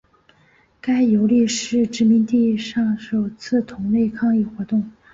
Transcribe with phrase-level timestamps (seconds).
[0.81, 4.91] 该游利是殖民地上首次同类抗议活动。